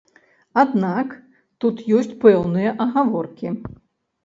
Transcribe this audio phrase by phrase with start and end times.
[0.61, 1.11] Аднак
[1.65, 3.57] тут ёсць пэўныя агаворкі.